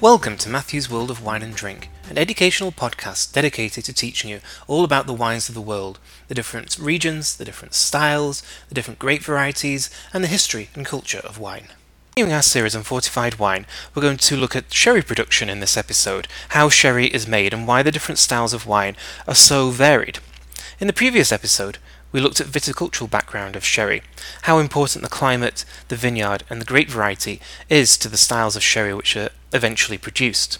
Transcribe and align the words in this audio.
Welcome 0.00 0.36
to 0.38 0.48
Matthew's 0.48 0.88
World 0.88 1.10
of 1.10 1.24
Wine 1.24 1.42
and 1.42 1.52
Drink, 1.52 1.88
an 2.08 2.18
educational 2.18 2.70
podcast 2.70 3.32
dedicated 3.32 3.84
to 3.84 3.92
teaching 3.92 4.30
you 4.30 4.38
all 4.68 4.84
about 4.84 5.08
the 5.08 5.12
wines 5.12 5.48
of 5.48 5.56
the 5.56 5.60
world, 5.60 5.98
the 6.28 6.36
different 6.36 6.78
regions, 6.78 7.36
the 7.36 7.44
different 7.44 7.74
styles, 7.74 8.44
the 8.68 8.76
different 8.76 9.00
grape 9.00 9.22
varieties, 9.22 9.90
and 10.12 10.22
the 10.22 10.28
history 10.28 10.68
and 10.76 10.86
culture 10.86 11.18
of 11.24 11.40
wine. 11.40 11.70
Continuing 12.14 12.32
our 12.32 12.42
series 12.42 12.76
on 12.76 12.84
fortified 12.84 13.40
wine, 13.40 13.66
we're 13.92 14.02
going 14.02 14.18
to 14.18 14.36
look 14.36 14.54
at 14.54 14.72
sherry 14.72 15.02
production 15.02 15.48
in 15.48 15.58
this 15.58 15.76
episode, 15.76 16.28
how 16.50 16.68
sherry 16.68 17.06
is 17.08 17.26
made, 17.26 17.52
and 17.52 17.66
why 17.66 17.82
the 17.82 17.90
different 17.90 18.20
styles 18.20 18.54
of 18.54 18.68
wine 18.68 18.94
are 19.26 19.34
so 19.34 19.70
varied. 19.70 20.20
In 20.78 20.86
the 20.86 20.92
previous 20.92 21.32
episode, 21.32 21.78
we 22.12 22.20
looked 22.20 22.40
at 22.40 22.46
viticultural 22.46 23.10
background 23.10 23.56
of 23.56 23.64
sherry, 23.64 24.02
how 24.42 24.60
important 24.60 25.02
the 25.02 25.10
climate, 25.10 25.64
the 25.88 25.96
vineyard, 25.96 26.44
and 26.48 26.60
the 26.60 26.64
grape 26.66 26.88
variety 26.88 27.40
is 27.68 27.98
to 27.98 28.08
the 28.08 28.16
styles 28.16 28.54
of 28.54 28.62
sherry 28.62 28.94
which 28.94 29.16
are 29.16 29.30
eventually 29.52 29.98
produced. 29.98 30.58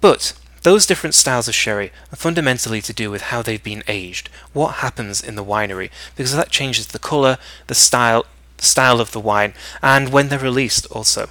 But 0.00 0.34
those 0.62 0.86
different 0.86 1.14
styles 1.14 1.48
of 1.48 1.54
sherry 1.54 1.92
are 2.12 2.16
fundamentally 2.16 2.80
to 2.82 2.92
do 2.92 3.10
with 3.10 3.22
how 3.22 3.42
they've 3.42 3.62
been 3.62 3.82
aged, 3.88 4.28
what 4.52 4.76
happens 4.76 5.20
in 5.20 5.34
the 5.34 5.44
winery, 5.44 5.90
because 6.16 6.34
that 6.36 6.50
changes 6.50 6.88
the 6.88 6.98
colour, 6.98 7.38
the 7.66 7.74
style, 7.74 8.26
style 8.58 9.00
of 9.00 9.12
the 9.12 9.20
wine, 9.20 9.54
and 9.82 10.12
when 10.12 10.28
they're 10.28 10.38
released 10.38 10.86
also. 10.86 11.28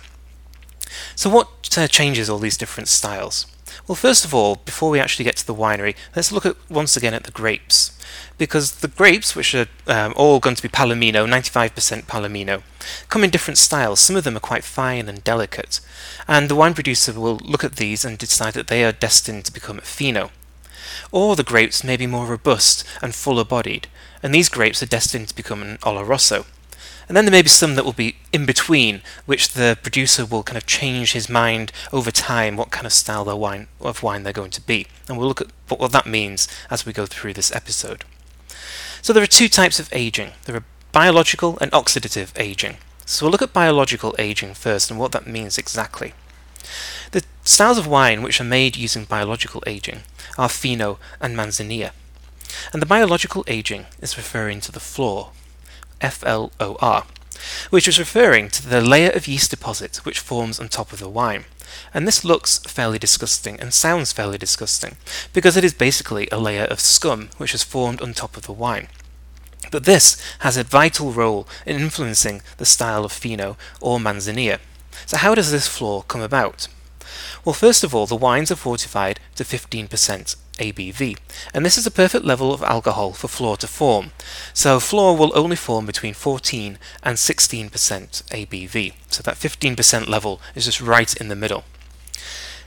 So 1.15 1.29
what 1.29 1.77
uh, 1.77 1.87
changes 1.87 2.29
all 2.29 2.39
these 2.39 2.57
different 2.57 2.89
styles? 2.89 3.45
Well, 3.87 3.95
first 3.95 4.25
of 4.25 4.33
all, 4.33 4.57
before 4.57 4.89
we 4.89 4.99
actually 4.99 5.25
get 5.25 5.37
to 5.37 5.47
the 5.47 5.55
winery, 5.55 5.95
let's 6.15 6.31
look 6.31 6.45
at 6.45 6.57
once 6.69 6.95
again 6.95 7.13
at 7.13 7.23
the 7.23 7.31
grapes. 7.31 7.97
Because 8.37 8.79
the 8.79 8.87
grapes, 8.87 9.35
which 9.35 9.53
are 9.53 9.67
um, 9.87 10.13
all 10.15 10.39
going 10.39 10.55
to 10.55 10.61
be 10.63 10.69
Palomino, 10.69 11.27
95% 11.27 12.05
Palomino, 12.05 12.63
come 13.09 13.23
in 13.23 13.29
different 13.29 13.57
styles. 13.57 13.99
Some 13.99 14.15
of 14.15 14.23
them 14.23 14.37
are 14.37 14.41
quite 14.41 14.63
fine 14.63 15.07
and 15.07 15.23
delicate. 15.23 15.79
And 16.27 16.49
the 16.49 16.55
wine 16.55 16.73
producer 16.73 17.13
will 17.13 17.37
look 17.43 17.63
at 17.63 17.75
these 17.75 18.03
and 18.03 18.17
decide 18.17 18.53
that 18.53 18.67
they 18.67 18.83
are 18.83 18.91
destined 18.91 19.45
to 19.45 19.53
become 19.53 19.79
Fino. 19.79 20.31
Or 21.11 21.35
the 21.35 21.43
grapes 21.43 21.83
may 21.83 21.97
be 21.97 22.07
more 22.07 22.25
robust 22.25 22.83
and 23.01 23.13
fuller 23.13 23.45
bodied, 23.45 23.87
and 24.23 24.33
these 24.33 24.49
grapes 24.49 24.81
are 24.81 24.87
destined 24.87 25.29
to 25.29 25.35
become 25.35 25.61
an 25.61 25.77
Oloroso. 25.79 26.45
And 27.07 27.17
then 27.17 27.25
there 27.25 27.31
may 27.31 27.41
be 27.41 27.49
some 27.49 27.75
that 27.75 27.85
will 27.85 27.93
be 27.93 28.15
in 28.31 28.45
between, 28.45 29.01
which 29.25 29.49
the 29.49 29.77
producer 29.81 30.25
will 30.25 30.43
kind 30.43 30.57
of 30.57 30.65
change 30.65 31.11
his 31.11 31.29
mind 31.29 31.71
over 31.91 32.11
time 32.11 32.55
what 32.55 32.71
kind 32.71 32.85
of 32.85 32.93
style 32.93 33.29
of 33.29 33.37
wine, 33.37 33.67
of 33.79 34.03
wine 34.03 34.23
they're 34.23 34.33
going 34.33 34.51
to 34.51 34.61
be. 34.61 34.87
And 35.07 35.17
we'll 35.17 35.27
look 35.27 35.41
at 35.41 35.51
what 35.67 35.91
that 35.91 36.05
means 36.05 36.47
as 36.69 36.85
we 36.85 36.93
go 36.93 37.05
through 37.05 37.33
this 37.33 37.53
episode. 37.53 38.05
So 39.01 39.13
there 39.13 39.23
are 39.23 39.27
two 39.27 39.49
types 39.49 39.79
of 39.79 39.89
aging. 39.91 40.31
There 40.45 40.55
are 40.55 40.63
biological 40.91 41.57
and 41.59 41.71
oxidative 41.71 42.31
aging. 42.39 42.77
So 43.05 43.25
we'll 43.25 43.31
look 43.31 43.41
at 43.41 43.51
biological 43.51 44.15
aging 44.19 44.53
first 44.53 44.89
and 44.89 44.99
what 44.99 45.11
that 45.11 45.27
means 45.27 45.57
exactly. 45.57 46.13
The 47.11 47.23
styles 47.43 47.77
of 47.77 47.87
wine 47.87 48.21
which 48.21 48.39
are 48.39 48.45
made 48.45 48.77
using 48.77 49.05
biological 49.05 49.63
aging 49.67 50.03
are 50.37 50.47
Fino 50.47 50.97
and 51.19 51.35
Manzanilla. 51.35 51.91
And 52.71 52.81
the 52.81 52.85
biological 52.85 53.43
aging 53.47 53.87
is 53.99 54.17
referring 54.17 54.61
to 54.61 54.71
the 54.71 54.79
flor, 54.79 55.31
FLOR, 56.01 57.03
which 57.69 57.87
is 57.87 57.99
referring 57.99 58.49
to 58.49 58.67
the 58.67 58.81
layer 58.81 59.11
of 59.11 59.27
yeast 59.27 59.49
deposit 59.51 59.97
which 60.03 60.19
forms 60.19 60.59
on 60.59 60.69
top 60.69 60.91
of 60.91 60.99
the 60.99 61.09
wine. 61.09 61.45
And 61.93 62.07
this 62.07 62.25
looks 62.25 62.59
fairly 62.59 62.99
disgusting 62.99 63.59
and 63.59 63.73
sounds 63.73 64.11
fairly 64.11 64.37
disgusting, 64.37 64.97
because 65.33 65.55
it 65.55 65.63
is 65.63 65.73
basically 65.73 66.27
a 66.31 66.39
layer 66.39 66.65
of 66.65 66.79
scum 66.79 67.29
which 67.37 67.53
has 67.53 67.63
formed 67.63 68.01
on 68.01 68.13
top 68.13 68.35
of 68.35 68.43
the 68.43 68.51
wine. 68.51 68.87
But 69.71 69.85
this 69.85 70.21
has 70.39 70.57
a 70.57 70.63
vital 70.63 71.11
role 71.11 71.47
in 71.65 71.79
influencing 71.79 72.41
the 72.57 72.65
style 72.65 73.05
of 73.05 73.11
Fino 73.11 73.57
or 73.79 73.99
Manzanilla. 73.99 74.59
So 75.05 75.17
how 75.17 75.33
does 75.33 75.51
this 75.51 75.67
flor 75.67 76.03
come 76.03 76.21
about? 76.21 76.67
Well, 77.45 77.53
first 77.53 77.83
of 77.83 77.95
all, 77.95 78.05
the 78.05 78.15
wines 78.15 78.51
are 78.51 78.55
fortified 78.55 79.19
to 79.35 79.43
15% 79.43 80.35
ABV, 80.61 81.17
and 81.53 81.65
this 81.65 81.77
is 81.77 81.87
a 81.87 81.91
perfect 81.91 82.23
level 82.23 82.53
of 82.53 82.61
alcohol 82.61 83.11
for 83.13 83.27
flor 83.27 83.57
to 83.57 83.67
form. 83.67 84.11
So 84.53 84.79
flor 84.79 85.17
will 85.17 85.37
only 85.37 85.55
form 85.55 85.85
between 85.85 86.13
14 86.13 86.77
and 87.03 87.17
16% 87.17 87.71
ABV, 87.71 88.93
so 89.09 89.23
that 89.23 89.35
15% 89.35 90.07
level 90.07 90.39
is 90.55 90.65
just 90.65 90.79
right 90.79 91.13
in 91.17 91.27
the 91.27 91.35
middle. 91.35 91.63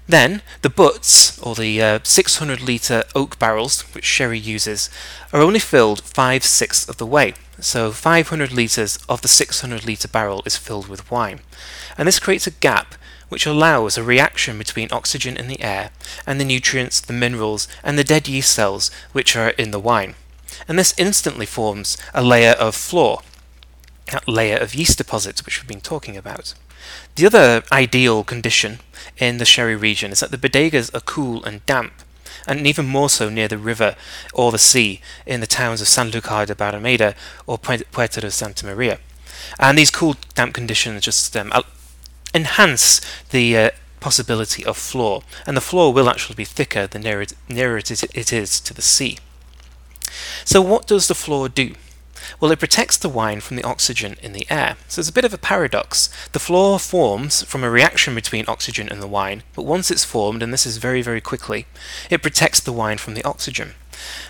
Then 0.06 0.42
the 0.60 0.70
butts, 0.70 1.38
or 1.38 1.54
the 1.54 1.80
uh, 1.80 1.98
600 2.02 2.60
litre 2.60 3.04
oak 3.14 3.38
barrels, 3.38 3.82
which 3.94 4.04
sherry 4.04 4.38
uses, 4.38 4.90
are 5.32 5.40
only 5.40 5.60
filled 5.60 6.02
5 6.02 6.44
sixths 6.44 6.88
of 6.88 6.98
the 6.98 7.06
way. 7.06 7.34
So 7.60 7.92
500 7.92 8.52
litres 8.52 8.98
of 9.08 9.22
the 9.22 9.28
600 9.28 9.86
litre 9.86 10.08
barrel 10.08 10.42
is 10.44 10.56
filled 10.56 10.88
with 10.88 11.10
wine. 11.10 11.40
And 11.96 12.06
this 12.06 12.18
creates 12.18 12.46
a 12.46 12.50
gap 12.50 12.96
which 13.28 13.46
allows 13.46 13.96
a 13.96 14.02
reaction 14.02 14.58
between 14.58 14.88
oxygen 14.92 15.36
in 15.36 15.48
the 15.48 15.60
air 15.60 15.90
and 16.26 16.40
the 16.40 16.44
nutrients, 16.44 17.00
the 17.00 17.12
minerals, 17.12 17.68
and 17.82 17.98
the 17.98 18.04
dead 18.04 18.28
yeast 18.28 18.52
cells 18.52 18.90
which 19.12 19.36
are 19.36 19.50
in 19.50 19.70
the 19.70 19.80
wine. 19.80 20.14
And 20.68 20.78
this 20.78 20.94
instantly 20.96 21.46
forms 21.46 21.96
a 22.12 22.22
layer 22.22 22.52
of 22.52 22.74
flor, 22.74 23.20
that 24.12 24.28
layer 24.28 24.56
of 24.56 24.74
yeast 24.74 24.98
deposits 24.98 25.44
which 25.44 25.60
we've 25.60 25.68
been 25.68 25.80
talking 25.80 26.16
about. 26.16 26.54
The 27.16 27.26
other 27.26 27.62
ideal 27.72 28.24
condition 28.24 28.80
in 29.18 29.38
the 29.38 29.44
sherry 29.44 29.76
region 29.76 30.12
is 30.12 30.20
that 30.20 30.30
the 30.30 30.38
bodegas 30.38 30.94
are 30.94 31.00
cool 31.00 31.44
and 31.44 31.64
damp, 31.66 31.92
and 32.46 32.66
even 32.66 32.86
more 32.86 33.08
so 33.08 33.30
near 33.30 33.48
the 33.48 33.58
river 33.58 33.96
or 34.32 34.52
the 34.52 34.58
sea 34.58 35.00
in 35.24 35.40
the 35.40 35.46
towns 35.46 35.80
of 35.80 35.88
Sanlúcar 35.88 36.46
de 36.46 36.54
Barrameda 36.54 37.14
or 37.46 37.58
Puerto 37.58 38.20
de 38.20 38.30
Santa 38.30 38.66
Maria. 38.66 38.98
And 39.58 39.78
these 39.78 39.90
cool, 39.90 40.16
damp 40.34 40.54
conditions 40.54 41.04
just 41.04 41.36
um, 41.36 41.52
enhance 42.34 43.00
the 43.30 43.56
uh, 43.56 43.70
possibility 44.00 44.64
of 44.64 44.76
flor, 44.76 45.22
and 45.46 45.56
the 45.56 45.62
flor 45.62 45.92
will 45.92 46.10
actually 46.10 46.34
be 46.34 46.44
thicker 46.44 46.86
the 46.86 46.98
nearer 46.98 47.22
it, 47.22 47.32
nearer 47.48 47.78
it 47.78 48.32
is 48.32 48.60
to 48.60 48.74
the 48.74 48.82
sea. 48.82 49.18
So, 50.44 50.60
what 50.60 50.86
does 50.86 51.08
the 51.08 51.14
flor 51.14 51.48
do? 51.48 51.74
Well, 52.40 52.50
it 52.50 52.58
protects 52.58 52.96
the 52.96 53.08
wine 53.08 53.40
from 53.40 53.56
the 53.56 53.64
oxygen 53.64 54.16
in 54.22 54.32
the 54.32 54.46
air. 54.50 54.76
So 54.88 55.00
it's 55.00 55.08
a 55.08 55.12
bit 55.12 55.24
of 55.24 55.34
a 55.34 55.38
paradox. 55.38 56.08
The 56.32 56.38
flor 56.38 56.78
forms 56.78 57.42
from 57.42 57.62
a 57.62 57.70
reaction 57.70 58.14
between 58.14 58.44
oxygen 58.48 58.88
and 58.88 59.02
the 59.02 59.06
wine, 59.06 59.42
but 59.54 59.64
once 59.64 59.90
it's 59.90 60.04
formed, 60.04 60.42
and 60.42 60.52
this 60.52 60.66
is 60.66 60.78
very, 60.78 61.02
very 61.02 61.20
quickly, 61.20 61.66
it 62.10 62.22
protects 62.22 62.60
the 62.60 62.72
wine 62.72 62.98
from 62.98 63.14
the 63.14 63.24
oxygen. 63.24 63.74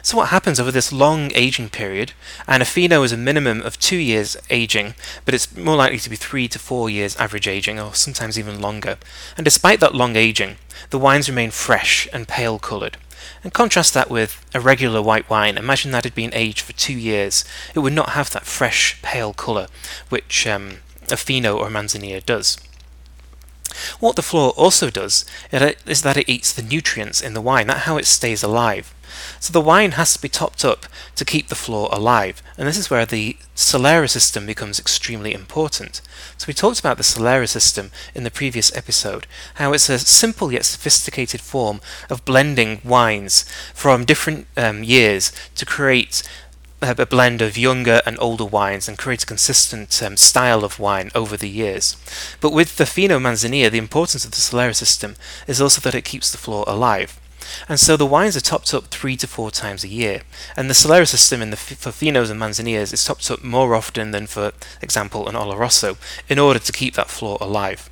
So 0.03 0.17
what 0.17 0.29
happens 0.29 0.61
over 0.61 0.71
this 0.71 0.93
long 0.93 1.31
aging 1.35 1.71
period, 1.71 2.13
and 2.47 2.63
a 2.63 2.67
Fino 2.67 3.03
is 3.03 3.13
a 3.13 3.17
minimum 3.17 3.63
of 3.63 3.79
two 3.79 3.97
years 3.97 4.37
aging, 4.51 4.95
but 5.25 5.35
it's 5.35 5.57
more 5.57 5.77
likely 5.77 5.99
to 5.99 6.11
be 6.11 6.17
three 6.17 6.49
to 6.49 6.59
four 6.59 6.91
years 6.91 7.17
average 7.17 7.49
aging, 7.49 7.81
or 7.81 7.95
sometimes 7.95 8.39
even 8.39 8.61
longer. 8.61 8.99
And 9.37 9.45
despite 9.45 9.81
that 9.81 9.95
long 9.95 10.17
aging, 10.17 10.57
the 10.91 10.99
wines 10.99 11.29
remain 11.29 11.51
fresh 11.51 12.09
and 12.13 12.29
pale 12.29 12.59
coloured. 12.59 12.97
And 13.43 13.53
contrast 13.53 13.95
that 13.95 14.11
with 14.11 14.45
a 14.55 14.61
regular 14.61 15.01
white 15.01 15.29
wine. 15.31 15.57
Imagine 15.57 15.91
that 15.93 16.05
had 16.05 16.15
been 16.15 16.35
aged 16.35 16.61
for 16.61 16.73
two 16.73 16.95
years. 16.95 17.45
It 17.75 17.81
would 17.81 17.93
not 17.93 18.11
have 18.11 18.31
that 18.31 18.47
fresh, 18.47 19.01
pale 19.03 19.33
colour, 19.33 19.69
which 20.09 20.47
um, 20.47 20.79
a 21.11 21.17
Fino 21.17 21.57
or 21.57 21.69
Manzanilla 21.69 22.25
does. 22.25 22.59
What 24.01 24.17
the 24.17 24.23
flor 24.23 24.51
also 24.51 24.91
does 24.91 25.25
is 25.53 26.03
that 26.03 26.17
it 26.17 26.29
eats 26.29 26.53
the 26.53 26.63
nutrients 26.63 27.21
in 27.21 27.35
the 27.35 27.41
wine. 27.41 27.67
That's 27.67 27.85
how 27.85 27.97
it 27.97 28.07
stays 28.07 28.43
alive. 28.43 28.95
So 29.41 29.53
the 29.53 29.61
wine 29.61 29.93
has 29.93 30.13
to 30.15 30.23
be 30.23 30.29
topped 30.29 30.65
up 30.65 30.87
to 31.17 31.25
keep 31.25 31.49
the 31.49 31.55
flor 31.55 31.89
alive, 31.93 32.43
and 32.59 32.67
this 32.67 32.79
is 32.79 32.91
where 32.91 33.07
the 33.07 33.37
Solera 33.55 34.11
system 34.11 34.47
becomes 34.47 34.81
extremely 34.81 35.33
important. 35.33 36.01
So 36.37 36.47
we 36.49 36.55
talked 36.55 36.81
about 36.81 36.97
the 36.97 37.05
Solera 37.05 37.49
system 37.49 37.91
in 38.15 38.25
the 38.25 38.31
previous 38.31 38.75
episode, 38.77 39.27
how 39.55 39.73
it's 39.73 39.89
a 39.89 39.99
simple 39.99 40.53
yet 40.53 40.65
sophisticated 40.65 41.41
form 41.41 41.81
of 42.11 42.25
blending 42.25 42.81
wines 42.85 43.45
from 43.73 44.05
different 44.05 44.47
um, 44.57 44.83
years 44.83 45.31
to 45.55 45.65
create 45.65 46.23
a 46.99 47.07
blend 47.07 47.43
of 47.43 47.57
younger 47.57 48.01
and 48.07 48.17
older 48.21 48.45
wines 48.45 48.89
and 48.89 48.99
create 48.99 49.23
a 49.23 49.27
consistent 49.27 50.03
um, 50.03 50.17
style 50.17 50.65
of 50.65 50.79
wine 50.79 51.11
over 51.15 51.37
the 51.37 51.49
years. 51.49 51.97
But 52.41 52.53
with 52.53 52.77
the 52.77 52.87
Fino 52.87 53.19
Manzanilla, 53.19 53.71
the 53.71 53.79
importance 53.79 54.25
of 54.25 54.31
the 54.31 54.37
Solera 54.37 54.75
system 54.75 55.17
is 55.47 55.61
also 55.61 55.81
that 55.83 55.95
it 55.95 56.05
keeps 56.05 56.31
the 56.31 56.39
flor 56.39 56.65
alive. 56.67 57.21
And 57.69 57.79
so 57.79 57.97
the 57.97 58.07
wines 58.07 58.37
are 58.37 58.41
topped 58.41 58.73
up 58.75 58.87
three 58.87 59.17
to 59.19 59.27
four 59.27 59.51
times 59.51 59.85
a 59.85 59.89
year. 59.89 60.23
And 60.57 60.69
the 60.69 60.75
Solera 60.75 61.07
system 61.07 61.43
in 61.43 61.51
the, 61.51 61.57
for 61.57 61.91
Finos 61.91 62.31
and 62.31 62.41
Manzanillas 62.41 62.93
is 62.93 63.05
topped 63.05 63.31
up 63.31 63.45
more 63.45 63.75
often 63.75 64.11
than, 64.11 64.27
for 64.27 64.53
example, 64.81 65.29
an 65.29 65.35
Oloroso, 65.35 65.97
in 66.29 66.39
order 66.39 66.59
to 66.59 66.73
keep 66.73 66.95
that 66.95 67.11
flor 67.11 67.39
alive. 67.41 67.91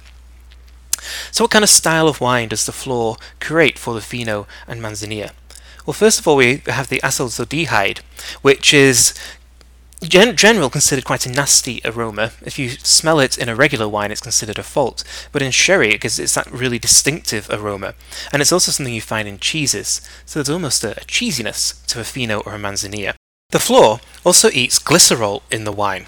So 1.30 1.44
what 1.44 1.50
kind 1.50 1.64
of 1.64 1.70
style 1.70 2.08
of 2.08 2.20
wine 2.20 2.48
does 2.48 2.66
the 2.66 2.72
flor 2.72 3.16
create 3.40 3.78
for 3.78 3.94
the 3.94 4.00
Fino 4.00 4.46
and 4.66 4.80
Manzanilla? 4.80 5.32
Well, 5.84 5.94
first 5.94 6.20
of 6.20 6.28
all, 6.28 6.36
we 6.36 6.62
have 6.66 6.88
the 6.88 7.00
acetaldehyde, 7.02 7.98
which 8.42 8.72
is 8.72 9.14
gen- 10.02 10.36
general 10.36 10.70
considered 10.70 11.04
quite 11.04 11.26
a 11.26 11.30
nasty 11.30 11.80
aroma. 11.84 12.32
If 12.42 12.58
you 12.58 12.70
smell 12.70 13.20
it 13.20 13.38
in 13.38 13.48
a 13.48 13.56
regular 13.56 13.88
wine, 13.88 14.10
it's 14.12 14.20
considered 14.20 14.58
a 14.58 14.62
fault. 14.62 15.04
But 15.32 15.42
in 15.42 15.50
sherry, 15.50 15.90
because 15.90 16.18
it's 16.18 16.34
that 16.34 16.50
really 16.52 16.78
distinctive 16.78 17.48
aroma, 17.50 17.94
and 18.32 18.40
it's 18.40 18.52
also 18.52 18.70
something 18.70 18.94
you 18.94 19.00
find 19.00 19.26
in 19.26 19.38
cheeses. 19.38 20.00
So 20.24 20.38
there's 20.38 20.50
almost 20.50 20.84
a, 20.84 20.92
a 20.92 21.04
cheesiness 21.04 21.84
to 21.86 22.00
a 22.00 22.04
Fino 22.04 22.40
or 22.40 22.54
a 22.54 22.58
Manzanilla. 22.58 23.14
The 23.50 23.58
flor 23.58 24.00
also 24.24 24.50
eats 24.50 24.78
glycerol 24.78 25.42
in 25.50 25.64
the 25.64 25.72
wine. 25.72 26.06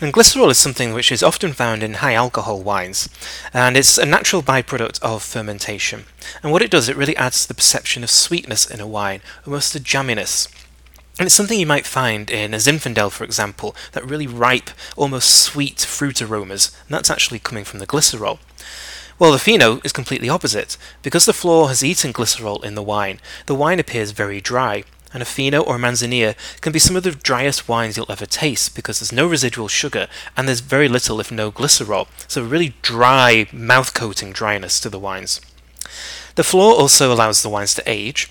And 0.00 0.12
glycerol 0.12 0.50
is 0.50 0.58
something 0.58 0.92
which 0.92 1.12
is 1.12 1.22
often 1.22 1.52
found 1.52 1.82
in 1.82 1.94
high 1.94 2.14
alcohol 2.14 2.62
wines, 2.62 3.08
and 3.52 3.76
it's 3.76 3.98
a 3.98 4.06
natural 4.06 4.42
byproduct 4.42 5.02
of 5.02 5.22
fermentation. 5.22 6.04
And 6.42 6.52
what 6.52 6.62
it 6.62 6.70
does, 6.70 6.88
it 6.88 6.96
really 6.96 7.16
adds 7.16 7.42
to 7.42 7.48
the 7.48 7.54
perception 7.54 8.02
of 8.02 8.10
sweetness 8.10 8.70
in 8.70 8.80
a 8.80 8.86
wine, 8.86 9.20
almost 9.46 9.74
a 9.74 9.80
jamminess. 9.80 10.48
And 11.18 11.26
it's 11.26 11.34
something 11.34 11.58
you 11.58 11.66
might 11.66 11.86
find 11.86 12.30
in 12.30 12.52
a 12.52 12.58
Zinfandel, 12.58 13.10
for 13.10 13.24
example, 13.24 13.74
that 13.92 14.04
really 14.04 14.26
ripe, 14.26 14.70
almost 14.96 15.42
sweet 15.42 15.80
fruit 15.80 16.20
aromas, 16.20 16.76
and 16.86 16.94
that's 16.94 17.10
actually 17.10 17.38
coming 17.38 17.64
from 17.64 17.78
the 17.78 17.86
glycerol. 17.86 18.38
Well, 19.18 19.32
the 19.32 19.38
Fino 19.38 19.80
is 19.82 19.92
completely 19.92 20.28
opposite. 20.28 20.76
Because 21.00 21.24
the 21.24 21.32
flor 21.32 21.68
has 21.68 21.82
eaten 21.82 22.12
glycerol 22.12 22.62
in 22.62 22.74
the 22.74 22.82
wine, 22.82 23.18
the 23.46 23.54
wine 23.54 23.80
appears 23.80 24.10
very 24.10 24.42
dry, 24.42 24.84
and 25.16 25.22
a 25.22 25.24
Fino 25.24 25.62
or 25.62 25.76
a 25.76 25.78
Manzanilla 25.78 26.36
can 26.60 26.74
be 26.74 26.78
some 26.78 26.94
of 26.94 27.02
the 27.02 27.10
driest 27.10 27.70
wines 27.70 27.96
you'll 27.96 28.12
ever 28.12 28.26
taste 28.26 28.76
because 28.76 29.00
there's 29.00 29.12
no 29.12 29.26
residual 29.26 29.66
sugar 29.66 30.08
and 30.36 30.46
there's 30.46 30.60
very 30.60 30.88
little, 30.88 31.20
if 31.20 31.32
no, 31.32 31.50
glycerol, 31.50 32.06
so 32.28 32.42
a 32.42 32.44
really 32.44 32.74
dry, 32.82 33.46
mouth 33.50 33.94
coating 33.94 34.30
dryness 34.30 34.78
to 34.78 34.90
the 34.90 34.98
wines. 34.98 35.40
The 36.34 36.44
flor 36.44 36.74
also 36.74 37.10
allows 37.10 37.40
the 37.40 37.48
wines 37.48 37.72
to 37.76 37.82
age, 37.86 38.30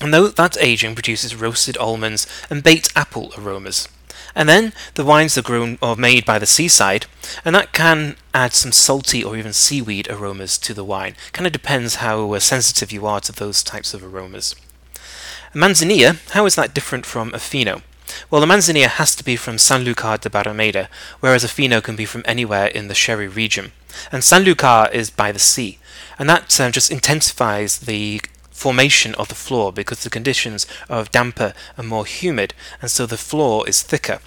and 0.00 0.14
though 0.14 0.28
that 0.28 0.56
aging 0.58 0.94
produces 0.94 1.36
roasted 1.36 1.76
almonds 1.76 2.26
and 2.48 2.62
baked 2.64 2.96
apple 2.96 3.34
aromas. 3.36 3.86
And 4.34 4.48
then 4.48 4.72
the 4.94 5.04
wines 5.04 5.36
are 5.36 5.42
grown 5.42 5.76
or 5.82 5.96
made 5.96 6.24
by 6.24 6.38
the 6.38 6.46
seaside, 6.46 7.04
and 7.44 7.54
that 7.54 7.74
can 7.74 8.16
add 8.32 8.54
some 8.54 8.72
salty 8.72 9.22
or 9.22 9.36
even 9.36 9.52
seaweed 9.52 10.08
aromas 10.08 10.56
to 10.60 10.72
the 10.72 10.84
wine. 10.84 11.14
Kind 11.32 11.46
of 11.46 11.52
depends 11.52 11.96
how 11.96 12.32
uh, 12.32 12.40
sensitive 12.40 12.90
you 12.90 13.04
are 13.04 13.20
to 13.20 13.32
those 13.32 13.62
types 13.62 13.92
of 13.92 14.02
aromas. 14.02 14.54
Manzanilla, 15.56 16.18
how 16.32 16.44
is 16.44 16.54
that 16.56 16.74
different 16.74 17.06
from 17.06 17.32
a 17.32 17.38
fino? 17.38 17.80
Well, 18.30 18.42
the 18.42 18.46
manzanilla 18.46 18.88
has 18.88 19.16
to 19.16 19.24
be 19.24 19.36
from 19.36 19.56
Sanlúcar 19.56 20.20
de 20.20 20.28
Barrameda, 20.28 20.88
whereas 21.20 21.44
a 21.44 21.48
fino 21.48 21.80
can 21.80 21.96
be 21.96 22.04
from 22.04 22.22
anywhere 22.26 22.66
in 22.66 22.88
the 22.88 22.94
sherry 22.94 23.26
region. 23.26 23.72
And 24.12 24.22
Sanlúcar 24.22 24.92
is 24.92 25.08
by 25.08 25.32
the 25.32 25.38
sea, 25.38 25.78
and 26.18 26.28
that 26.28 26.60
uh, 26.60 26.70
just 26.70 26.90
intensifies 26.90 27.78
the 27.78 28.20
formation 28.50 29.14
of 29.14 29.28
the 29.28 29.34
flor 29.34 29.72
because 29.72 30.04
the 30.04 30.10
conditions 30.10 30.66
are 30.90 31.04
damper 31.04 31.54
and 31.78 31.88
more 31.88 32.04
humid, 32.04 32.52
and 32.82 32.90
so 32.90 33.06
the 33.06 33.16
flor 33.16 33.66
is 33.66 33.80
thicker. 33.80 34.18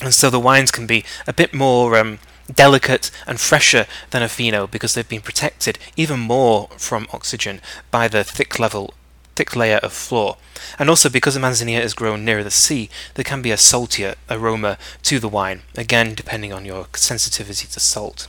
And 0.00 0.14
so 0.14 0.30
the 0.30 0.40
wines 0.40 0.70
can 0.70 0.86
be 0.86 1.04
a 1.26 1.34
bit 1.34 1.52
more 1.52 1.98
um, 1.98 2.18
delicate 2.50 3.10
and 3.26 3.38
fresher 3.38 3.84
than 4.08 4.22
a 4.22 4.28
Fino 4.30 4.66
because 4.66 4.94
they've 4.94 5.06
been 5.06 5.20
protected 5.20 5.78
even 5.96 6.18
more 6.18 6.68
from 6.78 7.08
oxygen 7.12 7.60
by 7.90 8.08
the 8.08 8.24
thick 8.24 8.58
level 8.58 8.94
thick 9.36 9.54
layer 9.54 9.76
of 9.78 9.92
flor, 9.92 10.38
And 10.78 10.90
also 10.90 11.08
because 11.08 11.34
the 11.34 11.40
manzanilla 11.40 11.80
is 11.80 11.94
grown 11.94 12.24
nearer 12.24 12.42
the 12.42 12.50
sea, 12.50 12.90
there 13.14 13.24
can 13.24 13.42
be 13.42 13.50
a 13.50 13.56
saltier 13.56 14.14
aroma 14.28 14.78
to 15.02 15.18
the 15.18 15.28
wine, 15.28 15.62
again 15.76 16.14
depending 16.14 16.52
on 16.52 16.64
your 16.64 16.86
sensitivity 16.94 17.68
to 17.68 17.80
salt. 17.80 18.28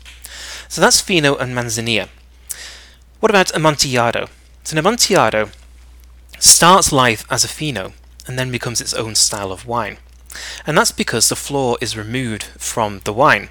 So 0.68 0.82
that's 0.82 1.02
Fino 1.02 1.36
and 1.36 1.56
Manzanilla. 1.56 2.10
What 3.20 3.32
about 3.32 3.56
Amontillado? 3.56 4.28
So 4.64 4.74
an 4.74 4.80
Amontillado 4.80 5.50
starts 6.40 6.92
life 6.92 7.26
as 7.30 7.44
a 7.44 7.48
Fino 7.48 7.94
and 8.28 8.38
then 8.38 8.52
becomes 8.52 8.82
its 8.82 8.94
own 8.94 9.16
style 9.16 9.52
of 9.52 9.66
wine. 9.66 9.98
And 10.66 10.78
that's 10.78 10.92
because 10.92 11.30
the 11.30 11.36
flor 11.36 11.78
is 11.82 11.98
removed 11.98 12.44
from 12.44 13.00
the 13.06 13.14
wine. 13.14 13.50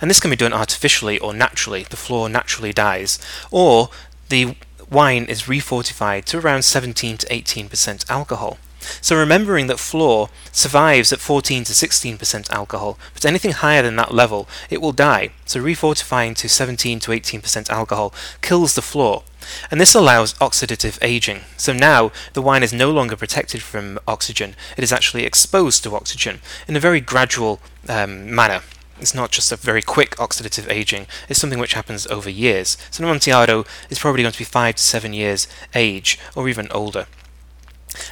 And 0.00 0.10
this 0.10 0.20
can 0.20 0.30
be 0.30 0.36
done 0.36 0.52
artificially 0.52 1.18
or 1.18 1.34
naturally. 1.34 1.84
The 1.84 1.96
flor 1.96 2.28
naturally 2.28 2.72
dies. 2.72 3.18
Or 3.50 3.90
the 4.28 4.56
wine 4.90 5.24
is 5.24 5.42
refortified 5.42 6.24
to 6.26 6.38
around 6.38 6.62
17 6.62 7.18
to 7.18 7.26
18% 7.26 8.10
alcohol. 8.10 8.58
So 9.00 9.18
remembering 9.18 9.66
that 9.68 9.78
flor 9.78 10.28
survives 10.52 11.12
at 11.12 11.20
14 11.20 11.64
to 11.64 11.72
16% 11.72 12.50
alcohol, 12.50 12.98
but 13.12 13.24
anything 13.24 13.52
higher 13.52 13.82
than 13.82 13.96
that 13.96 14.14
level, 14.14 14.48
it 14.70 14.80
will 14.80 14.92
die. 14.92 15.30
So 15.46 15.62
refortifying 15.62 16.36
to 16.36 16.48
17 16.48 17.00
to 17.00 17.10
18% 17.10 17.70
alcohol 17.70 18.12
kills 18.42 18.74
the 18.74 18.82
flor. 18.82 19.22
And 19.70 19.80
this 19.80 19.94
allows 19.94 20.34
oxidative 20.34 20.98
aging. 21.02 21.40
So 21.56 21.72
now 21.72 22.12
the 22.32 22.42
wine 22.42 22.62
is 22.62 22.72
no 22.72 22.90
longer 22.90 23.16
protected 23.16 23.62
from 23.62 23.98
oxygen, 24.06 24.54
it 24.76 24.84
is 24.84 24.92
actually 24.92 25.24
exposed 25.24 25.82
to 25.84 25.94
oxygen 25.94 26.40
in 26.66 26.76
a 26.76 26.80
very 26.80 27.00
gradual 27.00 27.60
um, 27.88 28.34
manner. 28.34 28.62
It's 29.00 29.14
not 29.14 29.30
just 29.30 29.52
a 29.52 29.56
very 29.56 29.82
quick 29.82 30.16
oxidative 30.16 30.70
aging, 30.70 31.06
it's 31.28 31.40
something 31.40 31.58
which 31.58 31.74
happens 31.74 32.06
over 32.06 32.30
years. 32.30 32.76
So 32.90 33.04
Amontillado 33.04 33.64
is 33.90 33.98
probably 33.98 34.22
going 34.22 34.32
to 34.32 34.38
be 34.38 34.44
5 34.44 34.76
to 34.76 34.82
7 34.82 35.12
years 35.12 35.48
age, 35.74 36.18
or 36.34 36.48
even 36.48 36.68
older. 36.70 37.06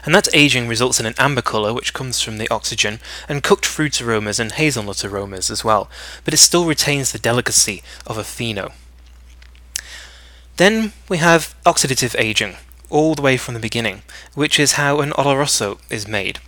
And 0.05 0.15
that 0.15 0.33
aging 0.35 0.69
results 0.69 1.01
in 1.01 1.07
an 1.07 1.15
amber 1.19 1.43
colour 1.43 1.73
which 1.73 1.95
comes 1.95 2.21
from 2.21 2.39
the 2.39 2.49
oxygen, 2.51 3.01
and 3.29 3.43
cooked 3.43 3.67
fruit 3.67 4.01
aromas 4.01 4.39
and 4.39 4.53
hazelnut 4.53 5.05
aromas 5.05 5.51
as 5.51 5.65
well, 5.65 5.89
but 6.25 6.35
it 6.35 6.39
still 6.39 6.67
retains 6.67 7.13
the 7.13 7.19
delicacy 7.19 7.83
of 8.07 8.19
a 8.19 8.25
Fino. 8.25 8.73
Then 10.57 10.93
we 11.09 11.19
have 11.19 11.55
oxidative 11.65 12.15
aging, 12.19 12.57
all 12.91 13.15
the 13.15 13.23
way 13.23 13.37
from 13.37 13.55
the 13.55 13.61
beginning, 13.61 14.03
which 14.35 14.61
is 14.61 14.73
how 14.73 15.01
an 15.01 15.11
Oloroso 15.13 15.79
is 15.91 16.07
made. 16.07 16.41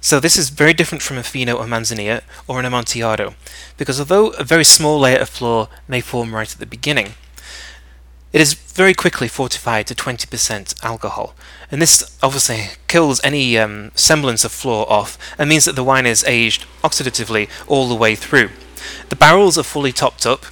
So 0.00 0.20
this 0.20 0.36
is 0.36 0.50
very 0.50 0.72
different 0.72 1.02
from 1.02 1.18
a 1.18 1.22
Fino 1.22 1.56
or 1.56 1.66
Manzanilla 1.66 2.22
or 2.46 2.60
an 2.60 2.66
Amontillado, 2.66 3.34
because 3.76 3.98
although 3.98 4.28
a 4.30 4.44
very 4.44 4.64
small 4.64 5.00
layer 5.00 5.18
of 5.18 5.28
flor 5.28 5.68
may 5.88 6.00
form 6.00 6.34
right 6.34 6.52
at 6.52 6.58
the 6.58 6.66
beginning, 6.66 7.14
it 8.32 8.40
is 8.40 8.54
very 8.54 8.92
quickly 8.92 9.28
fortified 9.28 9.86
to 9.86 9.94
20% 9.94 10.84
alcohol, 10.84 11.34
and 11.70 11.80
this 11.80 12.16
obviously 12.22 12.66
kills 12.86 13.20
any 13.24 13.56
um, 13.56 13.92
semblance 13.94 14.44
of 14.44 14.52
flor 14.52 14.90
off 14.92 15.16
and 15.38 15.48
means 15.48 15.64
that 15.64 15.74
the 15.74 15.84
wine 15.84 16.06
is 16.06 16.24
aged 16.24 16.66
oxidatively 16.82 17.48
all 17.66 17.88
the 17.88 17.94
way 17.94 18.14
through. 18.14 18.50
The 19.08 19.16
barrels 19.16 19.56
are 19.56 19.62
fully 19.62 19.92
topped 19.92 20.26
up, 20.26 20.46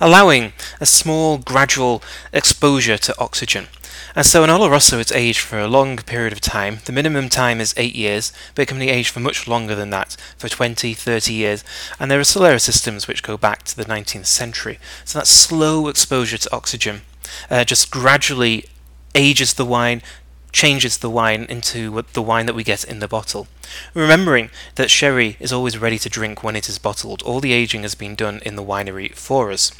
allowing 0.00 0.52
a 0.80 0.86
small 0.86 1.38
gradual 1.38 2.02
exposure 2.32 2.98
to 2.98 3.18
oxygen. 3.20 3.68
And 4.14 4.26
so 4.26 4.44
in 4.44 4.50
Oloroso 4.50 5.00
it's 5.00 5.12
aged 5.12 5.40
for 5.40 5.58
a 5.58 5.68
long 5.68 5.96
period 5.98 6.32
of 6.32 6.40
time. 6.40 6.78
The 6.84 6.92
minimum 6.92 7.28
time 7.28 7.60
is 7.60 7.74
8 7.76 7.94
years, 7.94 8.32
but 8.54 8.62
it 8.62 8.68
can 8.68 8.78
be 8.78 8.90
aged 8.90 9.10
for 9.10 9.20
much 9.20 9.48
longer 9.48 9.74
than 9.74 9.90
that, 9.90 10.16
for 10.36 10.48
20, 10.48 10.94
30 10.94 11.32
years. 11.32 11.64
And 11.98 12.10
there 12.10 12.18
are 12.18 12.24
Solera 12.24 12.60
systems 12.60 13.08
which 13.08 13.22
go 13.22 13.36
back 13.36 13.62
to 13.64 13.76
the 13.76 13.84
19th 13.84 14.26
century. 14.26 14.78
So 15.04 15.18
that 15.18 15.26
slow 15.26 15.88
exposure 15.88 16.38
to 16.38 16.54
oxygen 16.54 17.02
uh, 17.50 17.64
just 17.64 17.90
gradually 17.90 18.66
ages 19.14 19.54
the 19.54 19.66
wine, 19.66 20.02
changes 20.52 20.98
the 20.98 21.10
wine 21.10 21.46
into 21.48 22.02
the 22.12 22.22
wine 22.22 22.46
that 22.46 22.54
we 22.54 22.64
get 22.64 22.84
in 22.84 22.98
the 22.98 23.08
bottle. 23.08 23.46
Remembering 23.94 24.50
that 24.74 24.90
sherry 24.90 25.36
is 25.40 25.52
always 25.52 25.78
ready 25.78 25.98
to 25.98 26.08
drink 26.08 26.42
when 26.42 26.56
it 26.56 26.68
is 26.68 26.78
bottled, 26.78 27.22
all 27.22 27.40
the 27.40 27.52
aging 27.52 27.82
has 27.82 27.94
been 27.94 28.14
done 28.14 28.40
in 28.44 28.56
the 28.56 28.62
winery 28.62 29.14
for 29.14 29.50
us. 29.50 29.72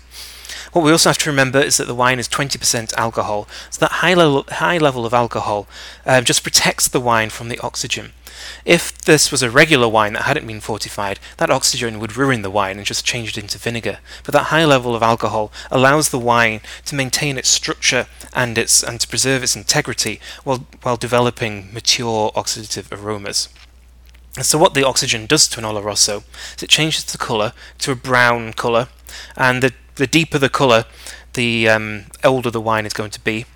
What 0.73 0.85
we 0.85 0.91
also 0.91 1.11
have 1.11 1.19
to 1.19 1.31
remember 1.31 1.61
is 1.61 1.77
that 1.77 1.87
the 1.87 1.95
wine 1.95 2.19
is 2.19 2.29
20% 2.29 2.95
alcohol, 2.95 3.49
so 3.71 3.81
that 3.81 3.93
high 3.93 4.15
level, 4.15 4.45
high 4.49 4.79
level 4.79 5.07
of 5.07 5.15
alcohol 5.15 5.67
uh, 6.07 6.21
just 6.21 6.43
protects 6.43 6.89
the 6.89 7.01
wine 7.01 7.31
from 7.31 7.49
the 7.49 7.59
oxygen. 7.61 8.13
If 8.65 8.99
this 8.99 9.31
was 9.31 9.43
a 9.43 9.51
regular 9.51 9.89
wine 9.89 10.15
that 10.15 10.23
hadn't 10.23 10.47
been 10.47 10.61
fortified, 10.61 11.21
that 11.37 11.51
oxygen 11.51 12.01
would 12.01 12.17
ruin 12.17 12.43
the 12.43 12.51
wine 12.51 12.77
and 12.77 12.87
just 12.87 13.05
change 13.05 13.37
it 13.37 13.43
into 13.43 13.59
vinegar. 13.59 13.99
But 14.25 14.33
that 14.33 14.45
high 14.45 14.65
level 14.65 14.95
of 14.95 15.03
alcohol 15.03 15.53
allows 15.71 16.09
the 16.09 16.19
wine 16.19 16.61
to 16.87 16.95
maintain 16.95 17.39
its 17.39 17.49
structure 17.49 18.07
and 18.33 18.59
its 18.59 18.83
and 18.83 19.01
to 19.01 19.09
preserve 19.09 19.43
its 19.43 19.57
integrity 19.57 20.21
while 20.45 20.67
while 20.83 20.97
developing 20.97 21.73
mature 21.73 22.31
oxidative 22.33 22.91
aromas. 22.93 23.49
So 24.41 24.57
what 24.57 24.73
the 24.73 24.87
oxygen 24.87 25.27
does 25.27 25.47
to 25.49 25.61
an 25.61 25.67
Oloroso 25.67 26.25
is 26.57 26.63
it 26.63 26.71
changes 26.71 27.05
the 27.05 27.19
colour 27.19 27.53
to 27.79 27.93
a 27.93 27.97
brown 27.97 28.55
colour, 28.55 28.89
and 29.37 29.63
the, 29.63 29.75
the 29.97 30.07
deeper 30.07 30.39
the 30.39 30.49
colour, 30.49 30.85
the 31.35 31.69
um, 31.69 32.05
older 32.25 32.51
the 32.51 32.61
wine 32.61 32.87
is 32.87 32.93
going 32.93 33.11
to 33.11 33.21
be. 33.21 33.47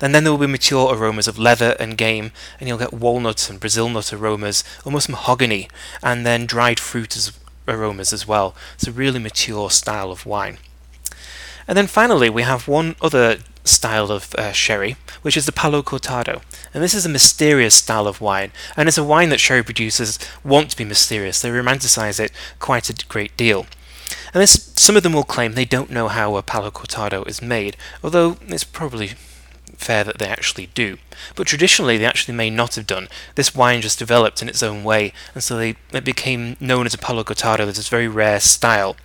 And 0.00 0.14
then 0.14 0.24
there 0.24 0.32
will 0.32 0.38
be 0.38 0.46
mature 0.46 0.94
aromas 0.94 1.28
of 1.28 1.38
leather 1.38 1.76
and 1.78 1.96
game, 1.96 2.32
and 2.58 2.68
you'll 2.68 2.78
get 2.78 2.92
walnuts 2.92 3.48
and 3.48 3.60
Brazil 3.60 3.88
nut 3.88 4.12
aromas, 4.12 4.64
almost 4.84 5.08
mahogany, 5.08 5.68
and 6.02 6.26
then 6.26 6.46
dried 6.46 6.80
fruit 6.80 7.16
as 7.16 7.38
aromas 7.68 8.12
as 8.12 8.26
well. 8.26 8.54
It's 8.74 8.86
a 8.86 8.92
really 8.92 9.18
mature 9.18 9.70
style 9.70 10.10
of 10.10 10.26
wine. 10.26 10.58
And 11.68 11.78
then 11.78 11.86
finally, 11.86 12.28
we 12.28 12.42
have 12.42 12.66
one 12.66 12.96
other 13.00 13.38
style 13.64 14.10
of 14.10 14.34
uh, 14.34 14.52
sherry, 14.52 14.96
which 15.22 15.36
is 15.36 15.46
the 15.46 15.52
Palo 15.52 15.82
Cortado. 15.82 16.42
And 16.74 16.82
this 16.82 16.94
is 16.94 17.06
a 17.06 17.08
mysterious 17.08 17.74
style 17.76 18.08
of 18.08 18.20
wine, 18.20 18.50
and 18.76 18.88
it's 18.88 18.98
a 18.98 19.04
wine 19.04 19.28
that 19.28 19.40
sherry 19.40 19.62
producers 19.62 20.18
want 20.42 20.70
to 20.70 20.76
be 20.76 20.84
mysterious. 20.84 21.40
They 21.40 21.50
romanticize 21.50 22.18
it 22.18 22.32
quite 22.58 22.90
a 22.90 23.06
great 23.06 23.36
deal. 23.36 23.66
And 24.32 24.42
this, 24.42 24.72
some 24.76 24.96
of 24.96 25.02
them 25.02 25.12
will 25.12 25.24
claim 25.24 25.52
they 25.52 25.64
don't 25.64 25.90
know 25.90 26.08
how 26.08 26.36
a 26.36 26.42
Palo 26.42 26.70
Cortado 26.70 27.26
is 27.28 27.42
made, 27.42 27.76
although 28.02 28.36
it's 28.48 28.64
probably 28.64 29.12
fair 29.82 30.04
that 30.04 30.18
they 30.18 30.28
actually 30.28 30.66
do. 30.74 30.98
But 31.34 31.46
traditionally, 31.46 31.98
they 31.98 32.06
actually 32.06 32.34
may 32.34 32.50
not 32.50 32.76
have 32.76 32.86
done. 32.86 33.08
This 33.34 33.54
wine 33.54 33.82
just 33.82 33.98
developed 33.98 34.40
in 34.40 34.48
its 34.48 34.62
own 34.62 34.84
way, 34.84 35.12
and 35.34 35.42
so 35.42 35.56
they, 35.56 35.76
it 35.92 36.04
became 36.04 36.56
known 36.60 36.86
as 36.86 36.94
a 36.94 36.98
Palo 36.98 37.24
Cortado, 37.24 37.66
this 37.66 37.88
very 37.88 38.08
rare 38.08 38.40
style. 38.40 38.96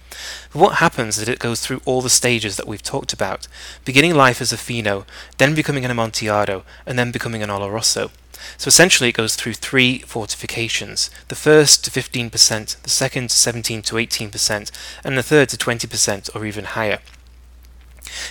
But 0.52 0.60
what 0.60 0.76
happens 0.76 1.18
is 1.18 1.26
that 1.26 1.32
it 1.32 1.40
goes 1.40 1.62
through 1.62 1.82
all 1.86 2.02
the 2.02 2.10
stages 2.10 2.56
that 2.58 2.68
we've 2.68 2.84
talked 2.84 3.14
about, 3.14 3.48
beginning 3.86 4.16
life 4.16 4.42
as 4.42 4.54
a 4.54 4.58
Fino, 4.58 5.06
then 5.38 5.56
becoming 5.56 5.86
an 5.86 5.92
Amontillado, 5.92 6.64
and 6.86 6.98
then 6.98 7.12
becoming 7.12 7.44
an 7.44 7.50
Oloroso. 7.50 8.12
So 8.58 8.68
essentially, 8.68 9.10
it 9.10 9.14
goes 9.16 9.36
through 9.36 9.54
three 9.54 10.00
fortifications 10.00 11.10
the 11.28 11.36
first 11.36 11.84
to 11.86 11.92
15%, 11.92 12.82
the 12.82 12.90
second 12.90 13.30
to 13.30 13.36
17 13.36 13.82
to 13.84 13.96
18%, 13.96 14.72
and 15.04 15.18
the 15.18 15.24
third 15.24 15.50
to 15.50 15.58
20% 15.58 16.36
or 16.36 16.46
even 16.46 16.66
higher. 16.66 17.00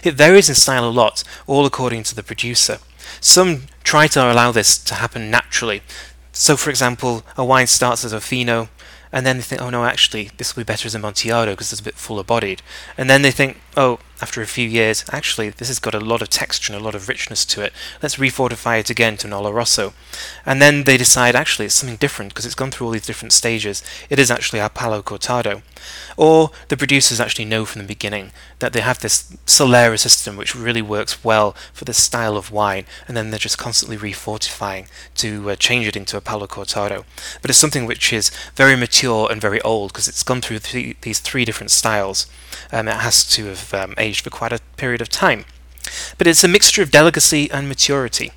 It 0.02 0.14
varies 0.14 0.48
in 0.48 0.54
style 0.54 0.88
a 0.88 0.90
lot, 0.90 1.24
all 1.46 1.66
according 1.66 2.02
to 2.04 2.14
the 2.14 2.22
producer. 2.22 2.78
Some 3.20 3.62
try 3.84 4.06
to 4.08 4.32
allow 4.32 4.52
this 4.52 4.78
to 4.78 4.94
happen 4.94 5.30
naturally. 5.30 5.82
So, 6.32 6.56
for 6.56 6.70
example, 6.70 7.24
a 7.36 7.44
wine 7.44 7.66
starts 7.66 8.04
as 8.04 8.12
a 8.12 8.20
fino, 8.20 8.68
and 9.12 9.24
then 9.24 9.38
they 9.38 9.42
think, 9.42 9.62
oh 9.62 9.70
no, 9.70 9.84
actually, 9.84 10.30
this 10.36 10.54
will 10.54 10.62
be 10.62 10.66
better 10.66 10.86
as 10.86 10.94
a 10.94 10.98
Amontillado 10.98 11.52
because 11.52 11.72
it's 11.72 11.80
a 11.80 11.84
bit 11.84 11.94
fuller 11.94 12.24
bodied. 12.24 12.62
And 12.98 13.08
then 13.08 13.22
they 13.22 13.30
think, 13.30 13.56
oh, 13.76 13.98
after 14.22 14.40
a 14.40 14.46
few 14.46 14.66
years, 14.66 15.04
actually, 15.12 15.50
this 15.50 15.68
has 15.68 15.78
got 15.78 15.94
a 15.94 16.00
lot 16.00 16.22
of 16.22 16.30
texture 16.30 16.72
and 16.72 16.80
a 16.80 16.84
lot 16.84 16.94
of 16.94 17.08
richness 17.08 17.44
to 17.44 17.60
it. 17.60 17.72
Let's 18.02 18.16
refortify 18.16 18.80
it 18.80 18.88
again 18.88 19.18
to 19.18 19.26
an 19.26 19.34
Oloroso. 19.34 19.92
And 20.46 20.62
then 20.62 20.84
they 20.84 20.96
decide, 20.96 21.36
actually, 21.36 21.66
it's 21.66 21.74
something 21.74 21.98
different 21.98 22.32
because 22.32 22.46
it's 22.46 22.54
gone 22.54 22.70
through 22.70 22.86
all 22.86 22.92
these 22.94 23.06
different 23.06 23.34
stages. 23.34 23.82
It 24.08 24.18
is 24.18 24.30
actually 24.30 24.60
our 24.60 24.70
Palo 24.70 25.02
Cortado. 25.02 25.62
Or 26.16 26.50
the 26.68 26.78
producers 26.78 27.20
actually 27.20 27.44
know 27.44 27.66
from 27.66 27.82
the 27.82 27.88
beginning 27.88 28.32
that 28.60 28.72
they 28.72 28.80
have 28.80 29.00
this 29.00 29.36
Solera 29.44 29.98
system 29.98 30.36
which 30.36 30.54
really 30.54 30.82
works 30.82 31.22
well 31.22 31.54
for 31.74 31.84
this 31.84 32.02
style 32.02 32.38
of 32.38 32.50
wine, 32.50 32.86
and 33.06 33.16
then 33.16 33.30
they're 33.30 33.38
just 33.38 33.58
constantly 33.58 33.98
refortifying 33.98 34.88
to 35.16 35.50
uh, 35.50 35.56
change 35.56 35.86
it 35.86 35.96
into 35.96 36.16
a 36.16 36.22
Palo 36.22 36.46
Cortado. 36.46 37.04
But 37.42 37.50
it's 37.50 37.58
something 37.58 37.84
which 37.84 38.14
is 38.14 38.30
very 38.54 38.76
mature 38.76 39.30
and 39.30 39.42
very 39.42 39.60
old 39.60 39.92
because 39.92 40.08
it's 40.08 40.22
gone 40.22 40.40
through 40.40 40.60
th- 40.60 40.96
these 41.02 41.20
three 41.20 41.44
different 41.44 41.70
styles. 41.70 42.26
Um, 42.72 42.88
it 42.88 42.96
has 42.96 43.24
to 43.30 43.46
have 43.46 43.74
um, 43.74 43.94
aged 43.98 44.22
for 44.24 44.30
quite 44.30 44.52
a 44.52 44.60
period 44.76 45.00
of 45.00 45.08
time. 45.08 45.44
But 46.18 46.26
it's 46.26 46.44
a 46.44 46.48
mixture 46.48 46.82
of 46.82 46.90
delicacy 46.90 47.50
and 47.50 47.68
maturity. 47.68 48.32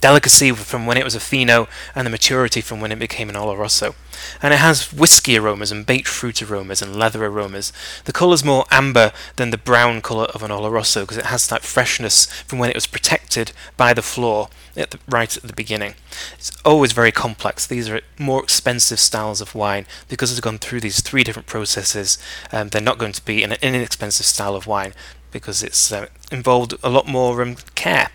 Delicacy 0.00 0.52
from 0.52 0.86
when 0.86 0.96
it 0.96 1.04
was 1.04 1.14
a 1.14 1.20
Fino, 1.20 1.68
and 1.94 2.06
the 2.06 2.10
maturity 2.10 2.60
from 2.60 2.80
when 2.80 2.92
it 2.92 2.98
became 2.98 3.28
an 3.28 3.34
Oloroso. 3.34 3.94
And 4.42 4.54
it 4.54 4.58
has 4.58 4.92
whiskey 4.92 5.36
aromas 5.36 5.72
and 5.72 5.86
baked 5.86 6.08
fruit 6.08 6.42
aromas 6.42 6.82
and 6.82 6.96
leather 6.96 7.24
aromas. 7.24 7.72
The 8.04 8.12
colour's 8.12 8.44
more 8.44 8.64
amber 8.70 9.12
than 9.36 9.50
the 9.50 9.58
brown 9.58 10.00
colour 10.00 10.26
of 10.26 10.42
an 10.42 10.50
Oloroso 10.50 11.02
because 11.02 11.16
it 11.16 11.26
has 11.26 11.46
that 11.48 11.62
freshness 11.62 12.26
from 12.46 12.58
when 12.58 12.70
it 12.70 12.76
was 12.76 12.86
protected 12.86 13.52
by 13.76 13.92
the 13.92 14.02
flor 14.02 14.48
at 14.76 14.90
the, 14.90 14.98
right 15.08 15.36
at 15.36 15.42
the 15.42 15.52
beginning. 15.52 15.94
It's 16.34 16.52
always 16.64 16.92
very 16.92 17.12
complex. 17.12 17.66
These 17.66 17.88
are 17.88 18.00
more 18.18 18.42
expensive 18.42 19.00
styles 19.00 19.40
of 19.40 19.54
wine 19.54 19.86
because 20.08 20.30
it's 20.30 20.40
gone 20.40 20.58
through 20.58 20.80
these 20.80 21.00
three 21.00 21.24
different 21.24 21.46
processes. 21.46 22.18
Um, 22.52 22.68
they're 22.68 22.80
not 22.80 22.98
going 22.98 23.12
to 23.12 23.24
be 23.24 23.42
an 23.42 23.52
inexpensive 23.62 24.26
style 24.26 24.54
of 24.54 24.66
wine 24.66 24.94
because 25.30 25.62
it's 25.62 25.92
uh, 25.92 26.06
involved 26.32 26.74
a 26.82 26.88
lot 26.88 27.06
more 27.06 27.42
um, 27.42 27.56
care. 27.74 28.10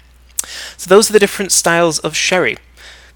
So 0.77 0.89
those 0.89 1.09
are 1.09 1.13
the 1.13 1.19
different 1.19 1.51
styles 1.51 1.99
of 1.99 2.15
sherry. 2.15 2.57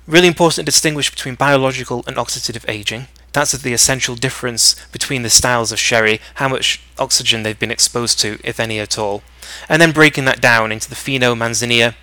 Really 0.08 0.28
important 0.28 0.56
to 0.56 0.64
distinguish 0.64 1.10
between 1.10 1.36
biological 1.36 2.04
and 2.08 2.16
oxidative 2.16 2.64
aging. 2.70 3.08
That's 3.34 3.52
the 3.52 3.74
essential 3.74 4.16
difference 4.16 4.76
between 4.92 5.22
the 5.22 5.30
styles 5.30 5.72
of 5.72 5.80
sherry, 5.80 6.20
how 6.36 6.48
much 6.48 6.82
oxygen 6.98 7.44
they've 7.44 7.60
been 7.60 7.72
exposed 7.72 8.20
to, 8.22 8.40
if 8.44 8.60
any 8.60 8.80
at 8.80 8.98
all. 8.98 9.22
And 9.70 9.82
then 9.82 9.92
breaking 9.92 10.26
that 10.26 10.42
down 10.42 10.72
into 10.72 10.90
the 10.90 10.96
Fino 10.96 11.36
Manzanilla, 11.36 11.94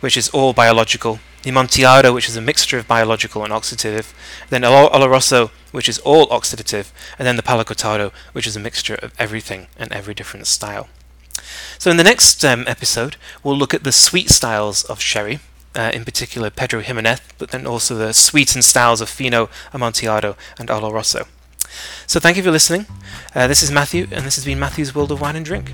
which 0.00 0.16
is 0.16 0.28
all 0.28 0.52
biological, 0.52 1.18
the 1.42 1.50
Amontillado, 1.50 2.12
which 2.12 2.28
is 2.28 2.36
a 2.36 2.40
mixture 2.40 2.78
of 2.78 2.86
biological 2.86 3.42
and 3.42 3.52
oxidative, 3.52 4.12
then 4.50 4.62
Oloroso, 4.62 5.50
which 5.72 5.88
is 5.88 5.98
all 6.00 6.26
oxidative, 6.28 6.92
and 7.18 7.26
then 7.26 7.36
the 7.36 7.42
Palo 7.42 7.64
Cortado, 7.64 8.12
which 8.32 8.46
is 8.46 8.54
a 8.54 8.60
mixture 8.60 8.96
of 8.96 9.12
everything 9.18 9.66
and 9.78 9.92
every 9.92 10.14
different 10.14 10.46
style. 10.46 10.88
So 11.78 11.90
in 11.90 11.96
the 11.96 12.04
next 12.04 12.44
um, 12.44 12.64
episode, 12.66 13.16
we'll 13.42 13.56
look 13.56 13.74
at 13.74 13.84
the 13.84 13.92
sweet 13.92 14.30
styles 14.30 14.84
of 14.84 15.00
sherry, 15.00 15.40
uh, 15.74 15.90
in 15.94 16.04
particular 16.04 16.50
Pedro 16.50 16.82
Ximenez, 16.82 17.20
but 17.38 17.50
then 17.50 17.66
also 17.66 17.94
the 17.94 18.12
sweetened 18.12 18.64
styles 18.64 19.00
of 19.00 19.08
Fino, 19.08 19.48
Amontillado, 19.72 20.36
and 20.58 20.68
Oloroso. 20.68 21.26
So 22.06 22.18
thank 22.20 22.36
you 22.36 22.42
for 22.42 22.50
listening. 22.50 22.86
Uh, 23.34 23.46
this 23.46 23.62
is 23.62 23.70
Matthew, 23.70 24.08
and 24.10 24.24
this 24.24 24.36
has 24.36 24.44
been 24.44 24.58
Matthew's 24.58 24.94
World 24.94 25.12
of 25.12 25.20
Wine 25.20 25.36
and 25.36 25.44
Drink. 25.44 25.72